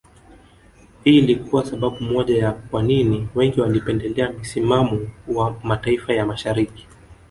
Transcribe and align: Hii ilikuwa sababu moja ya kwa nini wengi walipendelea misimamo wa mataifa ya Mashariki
Hii 1.03 1.17
ilikuwa 1.17 1.65
sababu 1.65 1.99
moja 2.03 2.37
ya 2.37 2.51
kwa 2.51 2.83
nini 2.83 3.27
wengi 3.35 3.61
walipendelea 3.61 4.29
misimamo 4.31 4.99
wa 5.27 5.59
mataifa 5.63 6.13
ya 6.13 6.25
Mashariki 6.25 6.87